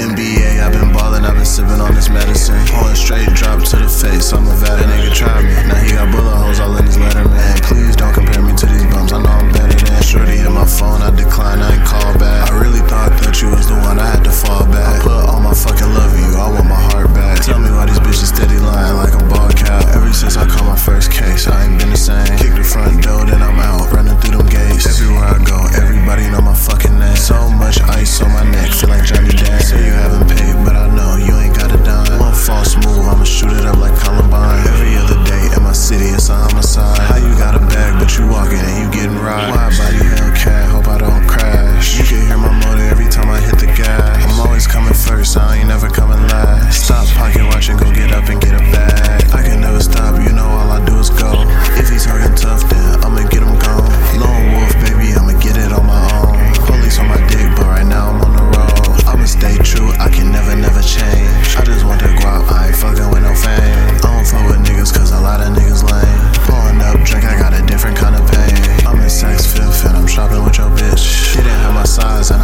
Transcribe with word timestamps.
NBA, 0.00 0.56
I've 0.64 0.72
been 0.72 0.88
ballin', 0.96 1.28
I've 1.28 1.36
been 1.36 1.44
sippin' 1.44 1.84
on 1.84 1.94
this 1.94 2.08
medicine. 2.08 2.56
Pouring 2.72 2.96
straight 2.96 3.28
drop 3.36 3.60
to 3.68 3.76
the 3.76 3.88
face, 3.88 4.32
I'm 4.32 4.48
a 4.48 4.56
vet. 4.56 4.80
Nigga 4.88 5.12
try 5.12 5.42
me. 5.44 5.52
Now 5.68 5.76
he 5.84 5.92
got 5.92 6.08
bullet 6.10 6.32
holes 6.32 6.60
all 6.60 6.74
in 6.78 6.86
his 6.86 6.96
letterman. 6.96 7.60
Please 7.68 7.94
don't 7.94 8.14
compare 8.14 8.40
me 8.40 8.56
to 8.56 8.64
these 8.64 8.86
bums, 8.88 9.12
I 9.12 9.20
know 9.20 9.28
I'm 9.28 9.52
better 9.52 9.76
than. 9.76 10.02
Shorty 10.02 10.40
hit 10.40 10.50
my 10.50 10.64
phone, 10.64 11.02
I 11.02 11.10
decline, 11.10 11.60
I 11.60 11.76
ain't 11.76 11.84
call 11.84 12.16
back. 12.16 12.50
I 12.50 12.56
really 12.56 12.80
thought 12.88 13.12
that 13.20 13.36
you 13.42 13.50
was 13.50 13.68
the 13.68 13.76
one, 13.84 14.00
I 14.00 14.16
had 14.16 14.24
to 14.24 14.32
fall 14.32 14.64
back. 14.72 15.00
I 15.00 15.04
put 15.04 15.28
all 15.28 15.40
my 15.40 15.52
fucking 15.52 15.92
love 15.92 16.16
in 16.16 16.24
you, 16.24 16.40
I 16.40 16.48
want 16.48 16.64
my 16.64 16.80
heart 16.88 17.12
back. 17.12 17.44
Tell 17.44 17.58
me 17.60 17.68
why 17.68 17.84
these 17.84 18.00
bitches 18.00 18.32
steady 18.32 18.56
lying 18.56 18.96
like 18.96 19.12
a 19.12 19.22
ball 19.28 19.52
cap. 19.52 19.84
Ever 19.92 20.10
since 20.12 20.38
I 20.38 20.48
caught 20.48 20.64
my 20.64 20.76
first 20.76 21.12
case, 21.12 21.46
I 21.46 21.68
ain't 21.68 21.78
been 21.78 21.90
the 21.90 22.00
same. 22.00 22.39
My 39.60 39.68
body. 39.76 40.09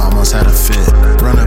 I 0.00 0.04
almost 0.04 0.32
had 0.32 0.46
a 0.46 0.50
fit. 0.50 0.88
Running 1.20 1.39